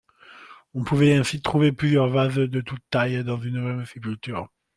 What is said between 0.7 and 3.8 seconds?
On pouvait ainsi trouver plusieurs vases de toutes tailles dans une